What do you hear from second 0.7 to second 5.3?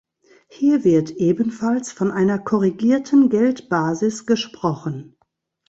wird ebenfalls von einer "korrigierten Geldbasis" gesprochen.